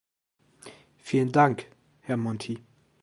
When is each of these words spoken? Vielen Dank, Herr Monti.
Vielen 0.97 1.31
Dank, 1.31 1.67
Herr 1.99 2.17
Monti. 2.17 2.57